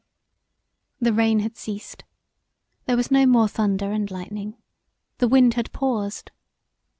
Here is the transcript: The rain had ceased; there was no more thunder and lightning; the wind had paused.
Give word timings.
The 0.99 1.13
rain 1.13 1.41
had 1.41 1.55
ceased; 1.55 2.05
there 2.85 2.97
was 2.97 3.11
no 3.11 3.27
more 3.27 3.47
thunder 3.47 3.91
and 3.91 4.09
lightning; 4.09 4.57
the 5.19 5.27
wind 5.27 5.53
had 5.53 5.71
paused. 5.73 6.31